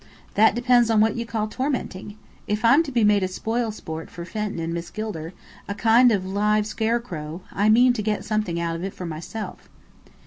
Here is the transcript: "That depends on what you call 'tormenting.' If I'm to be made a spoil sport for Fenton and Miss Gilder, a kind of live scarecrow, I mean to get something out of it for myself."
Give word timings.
"That 0.33 0.55
depends 0.55 0.89
on 0.89 0.99
what 0.99 1.15
you 1.15 1.27
call 1.27 1.47
'tormenting.' 1.47 2.17
If 2.47 2.65
I'm 2.65 2.81
to 2.81 2.91
be 2.91 3.03
made 3.03 3.21
a 3.21 3.27
spoil 3.27 3.69
sport 3.69 4.09
for 4.09 4.25
Fenton 4.25 4.57
and 4.59 4.73
Miss 4.73 4.89
Gilder, 4.89 5.31
a 5.67 5.75
kind 5.75 6.11
of 6.11 6.25
live 6.25 6.65
scarecrow, 6.65 7.43
I 7.51 7.69
mean 7.69 7.93
to 7.93 8.01
get 8.01 8.25
something 8.25 8.59
out 8.59 8.75
of 8.75 8.83
it 8.83 8.95
for 8.95 9.05
myself." 9.05 9.69